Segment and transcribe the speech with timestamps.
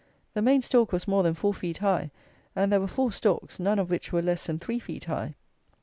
[0.33, 2.09] The main stalk was more than four feet high,
[2.55, 5.35] and there were four stalks, none of which were less than three feet high.